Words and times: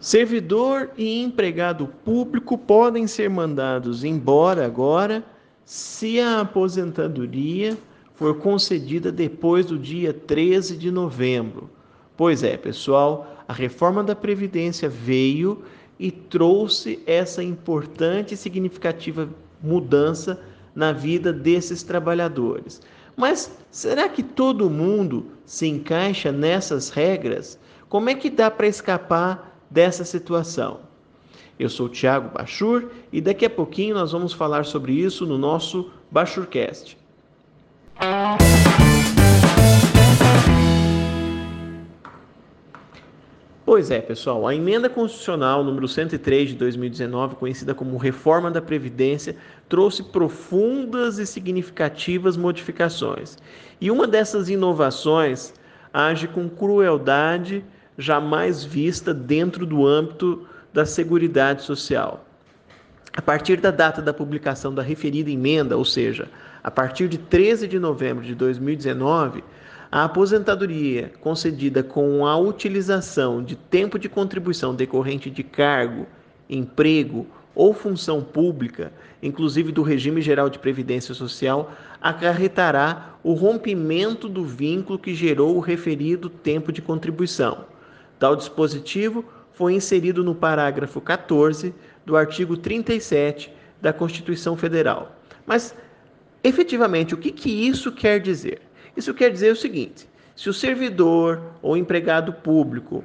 Servidor 0.00 0.92
e 0.96 1.22
empregado 1.22 1.86
público 1.86 2.56
podem 2.56 3.06
ser 3.06 3.28
mandados 3.28 4.02
embora 4.02 4.64
agora 4.64 5.22
se 5.62 6.18
a 6.18 6.40
aposentadoria 6.40 7.76
for 8.14 8.38
concedida 8.38 9.12
depois 9.12 9.66
do 9.66 9.78
dia 9.78 10.14
13 10.14 10.78
de 10.78 10.90
novembro. 10.90 11.68
Pois 12.16 12.42
é, 12.42 12.56
pessoal, 12.56 13.44
a 13.46 13.52
reforma 13.52 14.02
da 14.02 14.16
Previdência 14.16 14.88
veio 14.88 15.62
e 15.98 16.10
trouxe 16.10 17.02
essa 17.06 17.42
importante 17.42 18.32
e 18.32 18.38
significativa 18.38 19.28
mudança 19.62 20.40
na 20.74 20.92
vida 20.92 21.30
desses 21.30 21.82
trabalhadores. 21.82 22.80
Mas 23.14 23.52
será 23.70 24.08
que 24.08 24.22
todo 24.22 24.70
mundo 24.70 25.26
se 25.44 25.66
encaixa 25.66 26.32
nessas 26.32 26.88
regras? 26.88 27.58
Como 27.86 28.08
é 28.08 28.14
que 28.14 28.30
dá 28.30 28.50
para 28.50 28.66
escapar 28.66 29.49
dessa 29.70 30.04
situação. 30.04 30.80
Eu 31.58 31.68
sou 31.68 31.88
Tiago 31.88 32.30
Bachur 32.30 32.90
e 33.12 33.20
daqui 33.20 33.44
a 33.44 33.50
pouquinho 33.50 33.94
nós 33.94 34.12
vamos 34.12 34.32
falar 34.32 34.64
sobre 34.64 34.92
isso 34.92 35.26
no 35.26 35.36
nosso 35.36 35.90
Bachurcast. 36.10 36.98
Pois 43.64 43.90
é, 43.90 44.00
pessoal, 44.00 44.48
a 44.48 44.54
emenda 44.54 44.88
constitucional 44.88 45.62
número 45.62 45.86
103 45.86 46.48
de 46.48 46.56
2019, 46.56 47.36
conhecida 47.36 47.72
como 47.72 47.96
Reforma 47.98 48.50
da 48.50 48.60
Previdência, 48.60 49.36
trouxe 49.68 50.02
profundas 50.02 51.18
e 51.18 51.26
significativas 51.26 52.36
modificações. 52.36 53.38
E 53.80 53.88
uma 53.88 54.08
dessas 54.08 54.48
inovações 54.48 55.54
age 55.92 56.26
com 56.26 56.48
crueldade 56.48 57.64
jamais 58.00 58.64
vista 58.64 59.12
dentro 59.12 59.66
do 59.66 59.86
âmbito 59.86 60.46
da 60.72 60.86
Seguridade 60.86 61.62
Social. 61.62 62.24
A 63.16 63.20
partir 63.20 63.60
da 63.60 63.70
data 63.70 64.00
da 64.00 64.14
publicação 64.14 64.72
da 64.72 64.82
referida 64.82 65.30
emenda, 65.30 65.76
ou 65.76 65.84
seja, 65.84 66.28
a 66.62 66.70
partir 66.70 67.08
de 67.08 67.18
13 67.18 67.66
de 67.66 67.78
novembro 67.78 68.24
de 68.24 68.34
2019, 68.34 69.42
a 69.90 70.04
aposentadoria 70.04 71.12
concedida 71.20 71.82
com 71.82 72.24
a 72.24 72.36
utilização 72.36 73.42
de 73.42 73.56
tempo 73.56 73.98
de 73.98 74.08
contribuição 74.08 74.74
decorrente 74.74 75.28
de 75.28 75.42
cargo, 75.42 76.06
emprego 76.48 77.26
ou 77.54 77.74
função 77.74 78.22
pública, 78.22 78.92
inclusive 79.20 79.72
do 79.72 79.82
regime 79.82 80.22
geral 80.22 80.48
de 80.48 80.60
previdência 80.60 81.12
social, 81.12 81.72
acarretará 82.00 83.16
o 83.24 83.32
rompimento 83.32 84.28
do 84.28 84.44
vínculo 84.44 84.98
que 84.98 85.14
gerou 85.14 85.56
o 85.56 85.60
referido 85.60 86.30
tempo 86.30 86.70
de 86.70 86.80
contribuição. 86.80 87.69
Tal 88.20 88.36
dispositivo 88.36 89.24
foi 89.54 89.72
inserido 89.72 90.22
no 90.22 90.34
parágrafo 90.34 91.00
14 91.00 91.74
do 92.04 92.18
artigo 92.18 92.54
37 92.54 93.50
da 93.80 93.94
Constituição 93.94 94.58
Federal. 94.58 95.16
Mas, 95.46 95.74
efetivamente, 96.44 97.14
o 97.14 97.16
que, 97.16 97.32
que 97.32 97.50
isso 97.50 97.90
quer 97.90 98.20
dizer? 98.20 98.60
Isso 98.94 99.14
quer 99.14 99.30
dizer 99.30 99.52
o 99.52 99.56
seguinte: 99.56 100.06
se 100.36 100.50
o 100.50 100.52
servidor 100.52 101.40
ou 101.62 101.78
empregado 101.78 102.34
público 102.34 103.02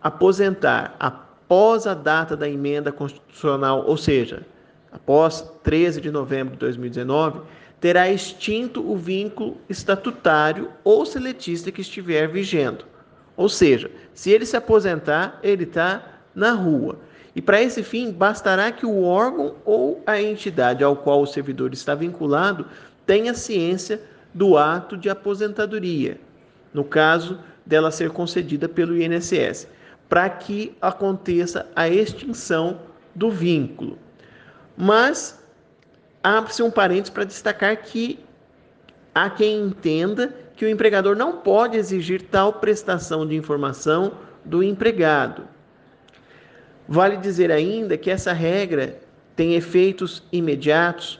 aposentar 0.00 0.94
após 1.00 1.84
a 1.84 1.92
data 1.92 2.36
da 2.36 2.48
emenda 2.48 2.92
constitucional, 2.92 3.84
ou 3.84 3.96
seja, 3.96 4.46
após 4.92 5.50
13 5.64 6.00
de 6.00 6.12
novembro 6.12 6.52
de 6.52 6.60
2019, 6.60 7.40
terá 7.80 8.08
extinto 8.08 8.88
o 8.88 8.96
vínculo 8.96 9.56
estatutário 9.68 10.70
ou 10.84 11.04
seletista 11.04 11.72
que 11.72 11.80
estiver 11.80 12.28
vigendo. 12.28 12.93
Ou 13.36 13.48
seja, 13.48 13.90
se 14.12 14.30
ele 14.30 14.46
se 14.46 14.56
aposentar, 14.56 15.38
ele 15.42 15.64
está 15.64 16.02
na 16.34 16.52
rua. 16.52 16.98
E 17.34 17.42
para 17.42 17.60
esse 17.60 17.82
fim, 17.82 18.12
bastará 18.12 18.70
que 18.70 18.86
o 18.86 19.02
órgão 19.02 19.56
ou 19.64 20.02
a 20.06 20.20
entidade 20.20 20.84
ao 20.84 20.96
qual 20.96 21.22
o 21.22 21.26
servidor 21.26 21.72
está 21.72 21.94
vinculado 21.94 22.66
tenha 23.04 23.34
ciência 23.34 24.00
do 24.32 24.56
ato 24.56 24.96
de 24.96 25.10
aposentadoria, 25.10 26.18
no 26.72 26.84
caso 26.84 27.38
dela 27.66 27.90
ser 27.90 28.10
concedida 28.10 28.68
pelo 28.68 28.96
INSS, 28.96 29.68
para 30.08 30.28
que 30.28 30.76
aconteça 30.80 31.66
a 31.74 31.88
extinção 31.88 32.80
do 33.14 33.30
vínculo. 33.30 33.98
Mas 34.76 35.40
abre-se 36.22 36.62
um 36.62 36.70
parênteses 36.70 37.10
para 37.10 37.24
destacar 37.24 37.76
que 37.76 38.18
há 39.14 39.30
quem 39.30 39.60
entenda 39.60 40.34
que 40.56 40.64
o 40.64 40.68
empregador 40.68 41.16
não 41.16 41.38
pode 41.38 41.76
exigir 41.76 42.22
tal 42.22 42.52
prestação 42.54 43.26
de 43.26 43.34
informação 43.34 44.12
do 44.44 44.62
empregado. 44.62 45.42
Vale 46.86 47.16
dizer 47.16 47.50
ainda 47.50 47.96
que 47.96 48.10
essa 48.10 48.32
regra 48.32 49.00
tem 49.34 49.54
efeitos 49.54 50.22
imediatos, 50.30 51.18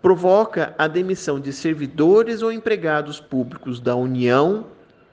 provoca 0.00 0.74
a 0.78 0.86
demissão 0.86 1.40
de 1.40 1.52
servidores 1.52 2.42
ou 2.42 2.52
empregados 2.52 3.18
públicos 3.18 3.80
da 3.80 3.96
União, 3.96 4.66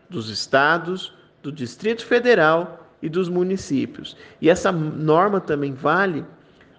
dos 0.10 0.30
estados, 0.30 1.14
do 1.42 1.52
Distrito 1.52 2.06
Federal 2.06 2.88
e 3.02 3.10
dos 3.10 3.30
municípios. 3.30 4.16
E 4.40 4.50
essa 4.50 4.72
norma 4.72 5.40
também 5.40 5.74
vale 5.74 6.24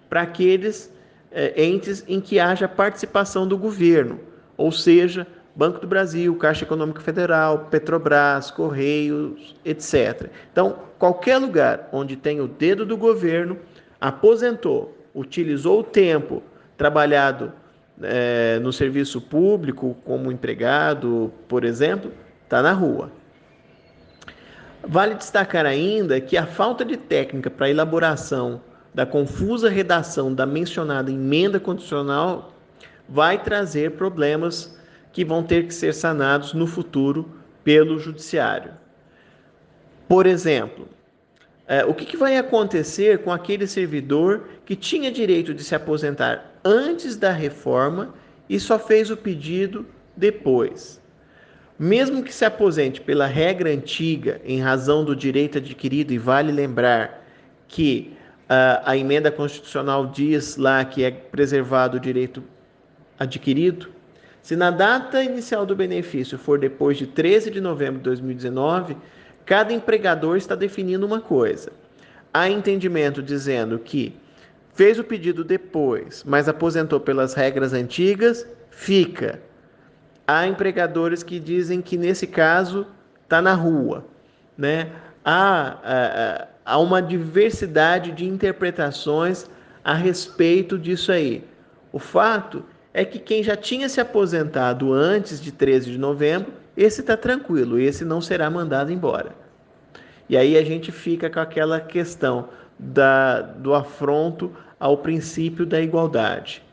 para 0.09 0.21
aqueles 0.21 0.93
é, 1.31 1.61
entes 1.61 2.03
em 2.07 2.21
que 2.21 2.39
haja 2.39 2.67
participação 2.67 3.47
do 3.47 3.57
governo, 3.57 4.19
ou 4.55 4.71
seja, 4.71 5.27
Banco 5.57 5.79
do 5.79 5.87
Brasil, 5.87 6.35
Caixa 6.35 6.65
Econômica 6.65 7.01
Federal, 7.01 7.65
Petrobras, 7.71 8.51
Correios, 8.51 9.55
etc. 9.65 10.29
Então, 10.51 10.77
qualquer 10.99 11.39
lugar 11.39 11.89
onde 11.91 12.15
tem 12.15 12.39
o 12.39 12.47
dedo 12.47 12.85
do 12.85 12.95
governo, 12.95 13.57
aposentou, 13.99 14.95
utilizou 15.15 15.79
o 15.79 15.83
tempo 15.83 16.43
trabalhado 16.77 17.51
é, 18.03 18.59
no 18.59 18.71
serviço 18.71 19.19
público, 19.19 19.97
como 20.05 20.31
empregado, 20.31 21.33
por 21.47 21.63
exemplo, 21.63 22.11
está 22.43 22.61
na 22.61 22.71
rua. 22.71 23.11
Vale 24.87 25.15
destacar 25.15 25.65
ainda 25.65 26.21
que 26.21 26.37
a 26.37 26.45
falta 26.45 26.85
de 26.85 26.95
técnica 26.95 27.49
para 27.49 27.67
elaboração 27.67 28.61
da 28.93 29.07
confusa 29.07 29.69
redação 29.69 30.31
da 30.31 30.45
mencionada 30.45 31.11
emenda 31.11 31.59
condicional 31.59 32.53
vai 33.09 33.41
trazer 33.41 33.93
problemas 33.93 34.76
que 35.17 35.25
vão 35.25 35.41
ter 35.41 35.65
que 35.65 35.73
ser 35.73 35.95
sanados 35.95 36.53
no 36.53 36.67
futuro 36.67 37.27
pelo 37.63 37.97
judiciário. 37.97 38.73
Por 40.07 40.27
exemplo, 40.27 40.87
é, 41.65 41.83
o 41.83 41.91
que, 41.91 42.15
vai 42.15 42.37
acontecer 42.37 43.23
com 43.23 43.31
aquele 43.31 43.65
servidor 43.65 44.47
que 44.63 44.75
tinha 44.75 45.11
direito 45.11 45.55
de 45.55 45.63
se 45.63 45.73
aposentar 45.73 46.59
antes 46.63 47.15
da 47.15 47.31
reforma 47.31 48.13
e 48.47 48.59
só 48.59 48.77
fez 48.77 49.09
o 49.09 49.17
pedido 49.17 49.87
depois? 50.15 51.01
Mesmo 51.79 52.21
que 52.21 52.31
se 52.31 52.45
aposente 52.45 53.01
pela 53.01 53.25
regra 53.25 53.71
antiga 53.71 54.39
em 54.45 54.61
razão 54.61 55.03
do 55.03 55.15
direito 55.15 55.57
adquirido, 55.57 56.13
e 56.13 56.19
vale 56.19 56.51
lembrar 56.51 57.25
que 57.67 58.13
uh, 58.43 58.85
a 58.85 58.95
emenda 58.95 59.31
constitucional 59.31 60.05
diz 60.05 60.57
lá 60.57 60.85
que 60.85 61.03
é 61.03 61.09
preservado 61.09 61.97
o 61.97 61.99
direito 61.99 62.43
adquirido, 63.17 63.96
se 64.47 64.55
na 64.55 64.71
data 64.71 65.21
inicial 65.21 65.65
do 65.65 65.75
benefício 65.75 66.37
for 66.37 66.57
depois 66.57 66.97
de 66.97 67.05
13 67.05 67.51
de 67.51 67.59
novembro 67.59 67.97
de 67.97 68.05
2019, 68.05 68.95
cada 69.45 69.73
empregador 69.73 70.37
está 70.37 70.55
definindo 70.55 71.05
uma 71.05 71.19
coisa. 71.19 71.69
Há 72.33 72.49
entendimento 72.49 73.21
dizendo 73.21 73.77
que 73.77 74.15
fez 74.73 74.97
o 74.97 75.03
pedido 75.03 75.43
depois, 75.43 76.23
mas 76.25 76.47
aposentou 76.47 76.97
pelas 76.97 77.33
regras 77.33 77.73
antigas, 77.73 78.47
fica. 78.69 79.41
Há 80.25 80.47
empregadores 80.47 81.23
que 81.23 81.41
dizem 81.41 81.81
que 81.81 81.97
nesse 81.97 82.25
caso 82.25 82.87
está 83.25 83.41
na 83.41 83.53
rua, 83.53 84.05
né? 84.57 84.91
Há, 85.25 85.77
há, 85.83 86.47
há 86.63 86.77
uma 86.79 87.01
diversidade 87.01 88.13
de 88.13 88.25
interpretações 88.25 89.49
a 89.83 89.93
respeito 89.93 90.79
disso 90.79 91.11
aí. 91.11 91.43
O 91.91 91.99
fato 91.99 92.63
é 92.97 93.05
que 93.05 93.19
quem 93.19 93.43
já 93.43 93.55
tinha 93.55 93.87
se 93.87 94.01
aposentado 94.01 94.91
antes 94.91 95.39
de 95.39 95.51
13 95.51 95.91
de 95.91 95.99
novembro, 95.99 96.51
esse 96.75 97.01
está 97.01 97.15
tranquilo, 97.15 97.77
esse 97.77 98.03
não 98.03 98.19
será 98.19 98.49
mandado 98.49 98.91
embora. 98.91 99.35
E 100.27 100.35
aí 100.35 100.57
a 100.57 100.65
gente 100.65 100.91
fica 100.91 101.29
com 101.29 101.39
aquela 101.39 101.79
questão 101.79 102.49
da, 102.79 103.39
do 103.39 103.75
afronto 103.75 104.51
ao 104.79 104.97
princípio 104.97 105.63
da 105.63 105.79
igualdade. 105.79 106.63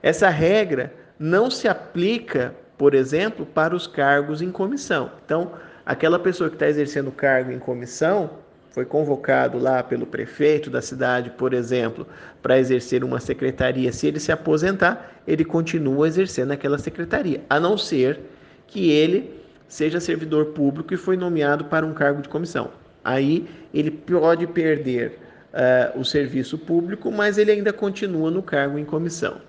Essa 0.00 0.28
regra 0.28 0.94
não 1.18 1.50
se 1.50 1.66
aplica, 1.66 2.54
por 2.78 2.94
exemplo, 2.94 3.44
para 3.44 3.74
os 3.74 3.88
cargos 3.88 4.40
em 4.40 4.52
comissão. 4.52 5.10
Então, 5.24 5.50
aquela 5.84 6.20
pessoa 6.20 6.48
que 6.48 6.54
está 6.54 6.68
exercendo 6.68 7.10
cargo 7.10 7.50
em 7.50 7.58
comissão, 7.58 8.30
foi 8.70 8.84
convocado 8.84 9.58
lá 9.58 9.82
pelo 9.82 10.06
prefeito 10.06 10.70
da 10.70 10.80
cidade, 10.80 11.30
por 11.30 11.52
exemplo, 11.52 12.06
para 12.40 12.58
exercer 12.58 13.02
uma 13.02 13.18
secretaria, 13.18 13.92
se 13.92 14.06
ele 14.06 14.20
se 14.20 14.30
aposentar, 14.30 15.20
ele 15.26 15.44
continua 15.44 16.06
exercendo 16.06 16.52
aquela 16.52 16.78
secretaria, 16.78 17.42
a 17.50 17.58
não 17.58 17.76
ser 17.76 18.20
que 18.66 18.90
ele 18.90 19.40
seja 19.66 20.00
servidor 20.00 20.46
público 20.46 20.94
e 20.94 20.96
foi 20.96 21.16
nomeado 21.16 21.64
para 21.64 21.84
um 21.84 21.92
cargo 21.92 22.22
de 22.22 22.28
comissão. 22.28 22.70
Aí 23.04 23.48
ele 23.74 23.90
pode 23.90 24.46
perder 24.46 25.18
uh, 25.52 25.98
o 25.98 26.04
serviço 26.04 26.56
público, 26.56 27.10
mas 27.10 27.38
ele 27.38 27.50
ainda 27.50 27.72
continua 27.72 28.30
no 28.30 28.42
cargo 28.42 28.78
em 28.78 28.84
comissão. 28.84 29.40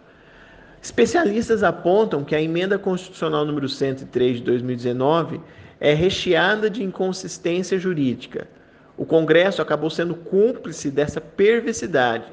Especialistas 0.81 1.61
apontam 1.61 2.23
que 2.23 2.33
a 2.33 2.41
emenda 2.41 2.79
constitucional 2.79 3.45
número 3.45 3.69
103 3.69 4.37
de 4.37 4.43
2019 4.43 5.39
é 5.79 5.93
recheada 5.93 6.69
de 6.69 6.83
inconsistência 6.83 7.77
jurídica. 7.77 8.47
O 9.01 9.05
Congresso 9.05 9.63
acabou 9.63 9.89
sendo 9.89 10.13
cúmplice 10.13 10.91
dessa 10.91 11.19
perversidade. 11.19 12.25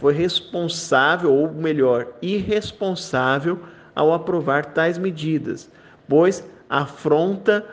Foi 0.00 0.14
responsável, 0.14 1.30
ou 1.30 1.52
melhor, 1.52 2.08
irresponsável, 2.22 3.60
ao 3.94 4.14
aprovar 4.14 4.64
tais 4.64 4.96
medidas, 4.96 5.70
pois 6.08 6.42
afronta 6.70 7.66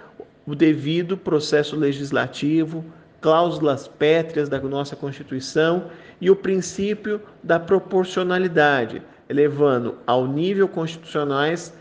o 0.45 0.53
devido 0.53 1.15
processo 1.15 1.77
legislativo, 1.77 2.83
cláusulas 3.21 3.87
pétreas 3.87 4.49
da 4.49 4.59
nossa 4.59 4.93
Constituição 4.93 5.85
e 6.19 6.29
o 6.29 6.35
princípio 6.35 7.21
da 7.41 7.57
proporcionalidade, 7.61 9.01
elevando 9.29 9.95
ao 10.05 10.27
nível 10.27 10.67
constitucionais 10.67 11.73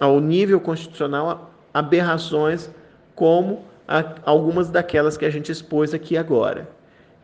ao 0.00 0.18
nível 0.18 0.58
constitucional 0.58 1.54
aberrações 1.72 2.68
como 3.14 3.68
algumas 4.24 4.68
daquelas 4.68 5.16
que 5.16 5.24
a 5.24 5.30
gente 5.30 5.50
expôs 5.50 5.94
aqui 5.94 6.16
agora. 6.16 6.68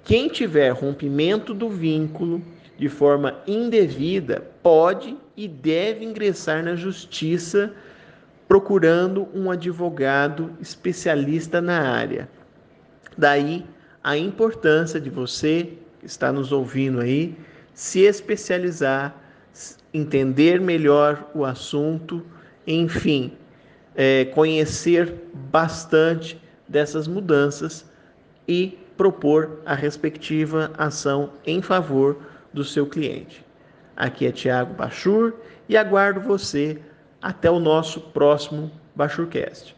Quem 0.02 0.28
tiver 0.28 0.70
rompimento 0.70 1.52
do 1.52 1.68
vínculo 1.68 2.42
de 2.78 2.88
forma 2.88 3.38
indevida 3.46 4.42
pode 4.62 5.16
e 5.36 5.46
deve 5.46 6.04
ingressar 6.04 6.62
na 6.64 6.74
justiça 6.74 7.72
procurando 8.48 9.28
um 9.34 9.50
advogado 9.50 10.52
especialista 10.60 11.60
na 11.60 11.80
área. 11.80 12.28
Daí 13.16 13.64
a 14.02 14.16
importância 14.16 15.00
de 15.00 15.10
você 15.10 15.74
que 16.00 16.06
está 16.06 16.32
nos 16.32 16.52
ouvindo 16.52 17.00
aí 17.00 17.36
se 17.72 18.00
especializar, 18.00 19.16
entender 19.92 20.60
melhor 20.60 21.30
o 21.34 21.44
assunto, 21.44 22.24
enfim, 22.66 23.32
é, 23.96 24.26
conhecer 24.26 25.14
bastante 25.50 26.40
dessas 26.68 27.06
mudanças 27.06 27.84
e 28.46 28.78
propor 28.96 29.60
a 29.64 29.74
respectiva 29.74 30.72
ação 30.78 31.30
em 31.46 31.60
favor 31.60 32.16
do 32.52 32.64
seu 32.64 32.86
cliente. 32.86 33.44
Aqui 33.96 34.26
é 34.26 34.32
Tiago 34.32 34.74
Bachur 34.74 35.34
e 35.68 35.76
aguardo 35.76 36.20
você 36.20 36.80
até 37.20 37.50
o 37.50 37.58
nosso 37.58 38.00
próximo 38.00 38.70
Bachurcast. 38.94 39.74